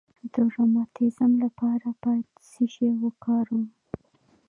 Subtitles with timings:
[0.33, 3.65] د روماتیزم لپاره باید څه شی وکاروم؟